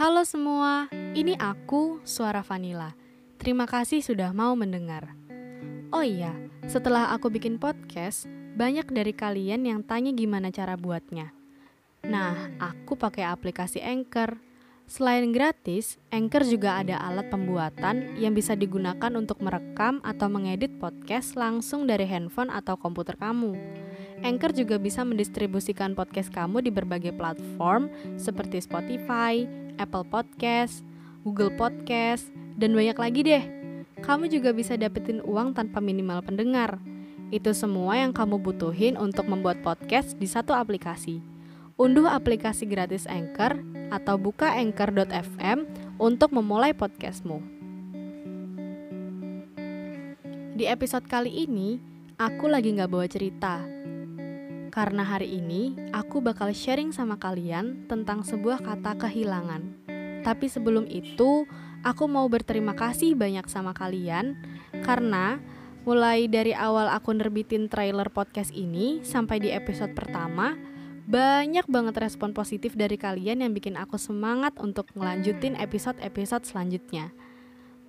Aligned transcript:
Halo 0.00 0.24
semua, 0.24 0.88
ini 1.12 1.36
aku, 1.36 2.00
Suara 2.08 2.40
Vanilla. 2.40 2.96
Terima 3.36 3.68
kasih 3.68 4.00
sudah 4.00 4.32
mau 4.32 4.56
mendengar. 4.56 5.12
Oh 5.92 6.00
iya, 6.00 6.32
setelah 6.64 7.12
aku 7.12 7.28
bikin 7.28 7.60
podcast, 7.60 8.24
banyak 8.56 8.88
dari 8.88 9.12
kalian 9.12 9.68
yang 9.68 9.84
tanya 9.84 10.08
gimana 10.16 10.48
cara 10.48 10.80
buatnya. 10.80 11.36
Nah, 12.08 12.32
aku 12.56 12.96
pakai 12.96 13.28
aplikasi 13.28 13.84
Anchor. 13.84 14.40
Selain 14.88 15.28
gratis, 15.36 16.00
Anchor 16.08 16.48
juga 16.48 16.80
ada 16.80 16.96
alat 16.96 17.28
pembuatan 17.28 18.16
yang 18.16 18.32
bisa 18.32 18.56
digunakan 18.56 19.12
untuk 19.12 19.44
merekam 19.44 20.00
atau 20.00 20.32
mengedit 20.32 20.80
podcast 20.80 21.36
langsung 21.36 21.84
dari 21.84 22.08
handphone 22.08 22.48
atau 22.48 22.80
komputer 22.80 23.20
kamu. 23.20 23.52
Anchor 24.24 24.56
juga 24.56 24.80
bisa 24.80 25.04
mendistribusikan 25.04 25.92
podcast 25.92 26.32
kamu 26.32 26.64
di 26.64 26.72
berbagai 26.72 27.12
platform 27.12 27.92
seperti 28.16 28.64
Spotify, 28.64 29.59
Apple 29.80 30.04
Podcast, 30.04 30.84
Google 31.24 31.56
Podcast, 31.56 32.28
dan 32.60 32.76
banyak 32.76 32.94
lagi 33.00 33.20
deh. 33.24 33.44
Kamu 34.04 34.28
juga 34.28 34.52
bisa 34.52 34.76
dapetin 34.76 35.24
uang 35.24 35.56
tanpa 35.56 35.80
minimal 35.80 36.20
pendengar. 36.20 36.76
Itu 37.32 37.56
semua 37.56 37.96
yang 37.96 38.12
kamu 38.12 38.36
butuhin 38.44 39.00
untuk 39.00 39.24
membuat 39.24 39.64
podcast 39.64 40.20
di 40.20 40.28
satu 40.28 40.52
aplikasi. 40.52 41.24
Unduh 41.80 42.04
aplikasi 42.12 42.68
gratis 42.68 43.08
Anchor 43.08 43.56
atau 43.88 44.20
buka 44.20 44.52
anchor.fm 44.52 45.64
untuk 45.96 46.36
memulai 46.36 46.76
podcastmu. 46.76 47.40
Di 50.60 50.68
episode 50.68 51.08
kali 51.08 51.48
ini, 51.48 51.80
aku 52.20 52.44
lagi 52.44 52.76
nggak 52.76 52.90
bawa 52.92 53.08
cerita, 53.08 53.64
karena 54.70 55.02
hari 55.02 55.42
ini 55.42 55.74
aku 55.90 56.22
bakal 56.22 56.54
sharing 56.54 56.94
sama 56.94 57.18
kalian 57.18 57.84
tentang 57.90 58.22
sebuah 58.22 58.62
kata 58.62 58.96
kehilangan. 58.96 59.84
Tapi 60.22 60.46
sebelum 60.46 60.86
itu, 60.86 61.44
aku 61.82 62.04
mau 62.06 62.24
berterima 62.30 62.72
kasih 62.78 63.18
banyak 63.18 63.44
sama 63.50 63.74
kalian 63.74 64.38
karena 64.86 65.40
mulai 65.82 66.28
dari 66.28 66.52
awal 66.52 66.92
aku 66.92 67.16
nerbitin 67.16 67.66
trailer 67.66 68.08
podcast 68.12 68.52
ini 68.52 69.00
sampai 69.00 69.40
di 69.40 69.50
episode 69.50 69.96
pertama, 69.96 70.54
banyak 71.08 71.66
banget 71.66 71.96
respon 71.98 72.30
positif 72.30 72.76
dari 72.76 72.94
kalian 73.00 73.42
yang 73.42 73.52
bikin 73.56 73.74
aku 73.74 73.96
semangat 73.96 74.54
untuk 74.60 74.86
ngelanjutin 74.92 75.56
episode-episode 75.56 76.46
selanjutnya. 76.46 77.10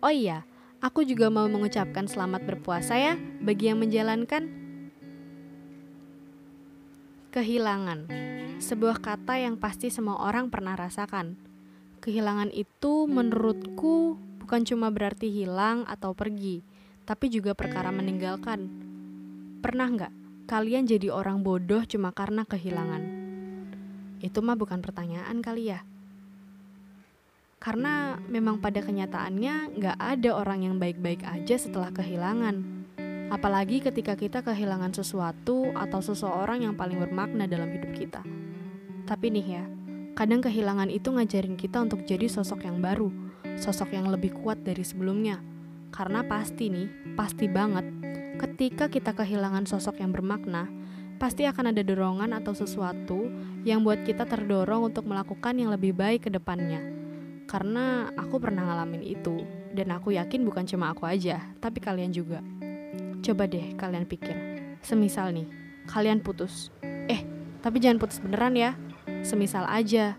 Oh 0.00 0.08
iya, 0.08 0.48
aku 0.80 1.04
juga 1.04 1.28
mau 1.28 1.44
mengucapkan 1.50 2.08
selamat 2.08 2.46
berpuasa 2.46 2.96
ya 2.96 3.14
bagi 3.42 3.68
yang 3.68 3.82
menjalankan. 3.82 4.59
Kehilangan, 7.30 8.10
sebuah 8.58 8.98
kata 8.98 9.38
yang 9.38 9.54
pasti 9.54 9.86
semua 9.86 10.18
orang 10.18 10.50
pernah 10.50 10.74
rasakan. 10.74 11.38
Kehilangan 12.02 12.50
itu 12.50 13.06
menurutku 13.06 14.18
bukan 14.42 14.66
cuma 14.66 14.90
berarti 14.90 15.30
hilang 15.30 15.86
atau 15.86 16.10
pergi, 16.10 16.66
tapi 17.06 17.30
juga 17.30 17.54
perkara 17.54 17.94
meninggalkan. 17.94 18.66
Pernah 19.62 19.86
nggak 19.94 20.12
kalian 20.50 20.90
jadi 20.90 21.14
orang 21.14 21.46
bodoh 21.46 21.86
cuma 21.86 22.10
karena 22.10 22.42
kehilangan? 22.42 23.02
Itu 24.18 24.42
mah 24.42 24.58
bukan 24.58 24.82
pertanyaan 24.82 25.38
kali 25.38 25.70
ya. 25.70 25.86
Karena 27.62 28.18
memang 28.26 28.58
pada 28.58 28.82
kenyataannya 28.82 29.78
nggak 29.78 29.98
ada 30.02 30.30
orang 30.34 30.66
yang 30.66 30.82
baik-baik 30.82 31.22
aja 31.22 31.62
setelah 31.62 31.94
kehilangan 31.94 32.79
Apalagi 33.30 33.78
ketika 33.78 34.18
kita 34.18 34.42
kehilangan 34.42 34.90
sesuatu 34.90 35.70
atau 35.70 36.02
seseorang 36.02 36.66
yang 36.66 36.74
paling 36.74 36.98
bermakna 36.98 37.46
dalam 37.46 37.70
hidup 37.70 37.94
kita. 37.94 38.26
Tapi 39.06 39.26
nih 39.30 39.46
ya, 39.46 39.64
kadang 40.18 40.42
kehilangan 40.42 40.90
itu 40.90 41.14
ngajarin 41.14 41.54
kita 41.54 41.78
untuk 41.78 42.02
jadi 42.02 42.26
sosok 42.26 42.66
yang 42.66 42.82
baru, 42.82 43.06
sosok 43.54 43.94
yang 43.94 44.10
lebih 44.10 44.34
kuat 44.34 44.66
dari 44.66 44.82
sebelumnya. 44.82 45.38
Karena 45.94 46.26
pasti 46.26 46.74
nih, 46.74 47.14
pasti 47.14 47.46
banget, 47.46 47.86
ketika 48.42 48.90
kita 48.90 49.14
kehilangan 49.14 49.62
sosok 49.62 50.02
yang 50.02 50.10
bermakna, 50.10 50.66
pasti 51.22 51.46
akan 51.46 51.70
ada 51.70 51.86
dorongan 51.86 52.34
atau 52.34 52.50
sesuatu 52.50 53.30
yang 53.62 53.86
buat 53.86 54.02
kita 54.02 54.26
terdorong 54.26 54.90
untuk 54.90 55.06
melakukan 55.06 55.54
yang 55.54 55.70
lebih 55.70 55.94
baik 55.94 56.26
ke 56.26 56.30
depannya. 56.34 56.82
Karena 57.46 58.10
aku 58.14 58.42
pernah 58.42 58.66
ngalamin 58.66 59.06
itu, 59.06 59.38
dan 59.70 59.94
aku 59.94 60.18
yakin 60.18 60.42
bukan 60.42 60.66
cuma 60.66 60.90
aku 60.90 61.06
aja, 61.06 61.42
tapi 61.62 61.78
kalian 61.78 62.10
juga. 62.10 62.42
Coba 63.20 63.44
deh 63.44 63.76
kalian 63.76 64.08
pikir, 64.08 64.36
semisal 64.80 65.36
nih, 65.36 65.44
kalian 65.86 66.24
putus. 66.24 66.72
Eh, 67.06 67.20
tapi 67.60 67.76
jangan 67.78 68.00
putus 68.00 68.18
beneran 68.18 68.56
ya. 68.56 68.72
Semisal 69.20 69.68
aja, 69.68 70.16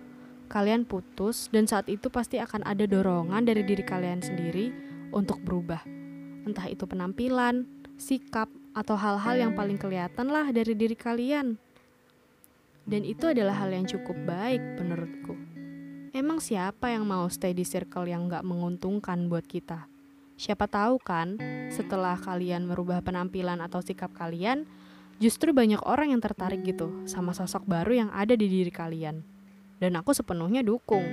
kalian 0.51 0.85
putus 0.85 1.50
dan 1.50 1.66
saat 1.66 1.90
itu 1.90 2.13
pasti 2.13 2.38
akan 2.38 2.61
ada 2.61 2.85
dorongan 2.85 3.41
dari 3.41 3.66
diri 3.66 3.81
kalian 3.81 4.22
sendiri 4.22 4.69
untuk 5.09 5.41
berubah. 5.41 5.81
Entah 6.45 6.69
itu 6.69 6.85
penampilan, 6.85 7.66
sikap, 7.97 8.50
atau 8.72 8.95
hal-hal 8.95 9.35
yang 9.35 9.51
paling 9.51 9.75
kelihatan 9.75 10.31
lah 10.31 10.47
dari 10.56 10.72
diri 10.72 10.95
kalian. 10.95 11.59
Dan 12.88 13.03
itu 13.03 13.29
adalah 13.29 13.61
hal 13.61 13.69
yang 13.75 13.85
cukup 13.85 14.16
baik 14.23 14.63
menurutku. 14.79 15.35
Emang 16.11 16.40
siapa 16.44 16.91
yang 16.91 17.07
mau 17.07 17.28
stay 17.28 17.56
di 17.56 17.63
circle 17.63 18.07
yang 18.07 18.28
gak 18.28 18.44
menguntungkan 18.44 19.31
buat 19.31 19.47
kita? 19.47 19.91
Siapa 20.41 20.66
tahu 20.66 20.97
kan, 20.97 21.38
setelah 21.69 22.18
kalian 22.18 22.66
merubah 22.66 22.97
penampilan 23.06 23.62
atau 23.62 23.78
sikap 23.78 24.09
kalian, 24.18 24.66
justru 25.22 25.53
banyak 25.53 25.78
orang 25.85 26.18
yang 26.18 26.18
tertarik 26.18 26.66
gitu 26.66 27.06
sama 27.06 27.29
sosok 27.29 27.62
baru 27.69 27.94
yang 27.94 28.09
ada 28.09 28.34
di 28.34 28.50
diri 28.50 28.74
kalian. 28.74 29.22
Dan 29.78 29.94
aku 30.02 30.18
sepenuhnya 30.18 30.66
dukung 30.66 31.06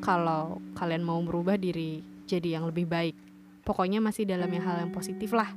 kalau 0.00 0.64
kalian 0.80 1.04
mau 1.04 1.20
merubah 1.20 1.60
diri 1.60 2.00
jadi 2.24 2.56
yang 2.56 2.72
lebih 2.72 2.88
baik. 2.88 3.20
Pokoknya 3.68 4.00
masih 4.00 4.24
dalam 4.24 4.48
hal 4.48 4.88
yang 4.88 4.92
positif 4.96 5.36
lah. 5.36 5.52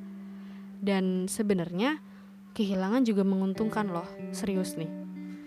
Dan 0.84 1.32
sebenarnya 1.32 2.04
kehilangan 2.52 3.08
juga 3.08 3.24
menguntungkan 3.24 3.88
loh, 3.88 4.36
serius 4.36 4.76
nih. 4.76 4.92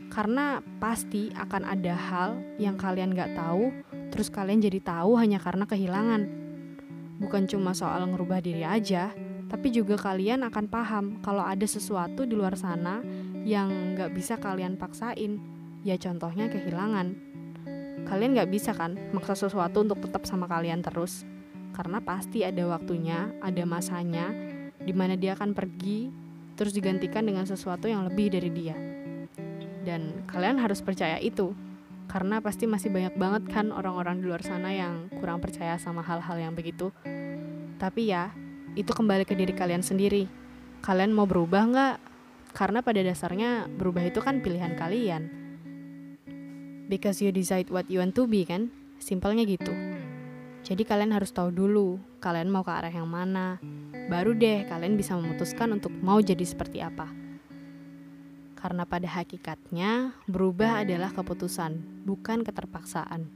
Karena 0.09 0.65
pasti 0.81 1.29
akan 1.29 1.69
ada 1.69 1.93
hal 1.93 2.41
yang 2.57 2.81
kalian 2.81 3.13
gak 3.13 3.37
tahu, 3.37 3.69
terus 4.09 4.33
kalian 4.33 4.65
jadi 4.65 4.81
tahu 4.81 5.21
hanya 5.21 5.37
karena 5.37 5.69
kehilangan 5.69 6.46
bukan 7.21 7.49
cuma 7.49 7.72
soal 7.72 8.04
ngerubah 8.09 8.41
diri 8.44 8.62
aja, 8.62 9.12
tapi 9.47 9.71
juga 9.71 9.94
kalian 9.94 10.43
akan 10.47 10.66
paham 10.66 11.04
kalau 11.22 11.47
ada 11.47 11.65
sesuatu 11.65 12.27
di 12.27 12.34
luar 12.34 12.59
sana 12.59 13.00
yang 13.47 13.94
nggak 13.94 14.10
bisa 14.10 14.34
kalian 14.37 14.75
paksain. 14.75 15.38
Ya 15.87 15.94
contohnya 15.97 16.50
kehilangan. 16.50 17.15
Kalian 18.06 18.38
nggak 18.38 18.50
bisa 18.50 18.75
kan 18.75 18.99
maksa 19.15 19.38
sesuatu 19.38 19.87
untuk 19.87 20.03
tetap 20.03 20.27
sama 20.27 20.50
kalian 20.50 20.82
terus. 20.82 21.22
Karena 21.71 22.03
pasti 22.03 22.43
ada 22.43 22.66
waktunya, 22.66 23.31
ada 23.38 23.62
masanya, 23.69 24.33
di 24.83 24.91
mana 24.91 25.15
dia 25.15 25.37
akan 25.38 25.53
pergi, 25.53 26.09
terus 26.56 26.72
digantikan 26.72 27.22
dengan 27.22 27.44
sesuatu 27.44 27.87
yang 27.87 28.09
lebih 28.09 28.33
dari 28.33 28.50
dia. 28.50 28.75
Dan 29.87 30.27
kalian 30.27 30.59
harus 30.59 30.83
percaya 30.83 31.21
itu, 31.22 31.54
karena 32.06 32.39
pasti 32.39 32.71
masih 32.71 32.91
banyak 32.91 33.15
banget 33.19 33.43
kan 33.50 33.75
orang-orang 33.75 34.22
di 34.22 34.31
luar 34.31 34.43
sana 34.43 34.71
yang 34.71 35.11
kurang 35.19 35.43
percaya 35.43 35.75
sama 35.77 36.03
hal-hal 36.06 36.39
yang 36.39 36.55
begitu. 36.55 36.94
Tapi 37.77 38.15
ya, 38.15 38.31
itu 38.78 38.89
kembali 38.94 39.27
ke 39.27 39.34
diri 39.34 39.53
kalian 39.53 39.83
sendiri. 39.83 40.31
Kalian 40.81 41.11
mau 41.11 41.27
berubah 41.27 41.62
nggak? 41.66 41.97
Karena 42.55 42.81
pada 42.81 43.03
dasarnya 43.03 43.69
berubah 43.69 44.06
itu 44.06 44.22
kan 44.22 44.41
pilihan 44.41 44.78
kalian. 44.78 45.28
Because 46.87 47.19
you 47.19 47.34
decide 47.34 47.69
what 47.69 47.91
you 47.91 47.99
want 47.99 48.15
to 48.15 48.31
be 48.31 48.47
kan? 48.47 48.71
Simpelnya 49.03 49.43
gitu. 49.45 49.75
Jadi 50.66 50.83
kalian 50.87 51.15
harus 51.15 51.34
tahu 51.34 51.50
dulu 51.50 51.99
kalian 52.22 52.50
mau 52.50 52.62
ke 52.62 52.71
arah 52.71 52.91
yang 52.91 53.11
mana. 53.11 53.59
Baru 54.06 54.34
deh 54.34 54.66
kalian 54.71 54.95
bisa 54.95 55.19
memutuskan 55.19 55.75
untuk 55.75 55.91
mau 55.91 56.22
jadi 56.22 56.43
seperti 56.47 56.78
apa. 56.83 57.26
Karena 58.66 58.82
pada 58.82 59.06
hakikatnya, 59.06 60.10
berubah 60.27 60.82
adalah 60.82 61.15
keputusan, 61.15 62.03
bukan 62.03 62.43
keterpaksaan. 62.43 63.31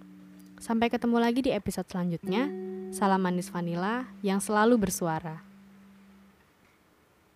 Sampai 0.59 0.91
ketemu 0.91 1.23
lagi 1.23 1.39
di 1.47 1.55
episode 1.55 1.87
selanjutnya. 1.87 2.51
Salam 2.91 3.23
manis 3.23 3.47
vanilla 3.47 4.11
yang 4.27 4.43
selalu 4.43 4.91
bersuara. 4.91 5.50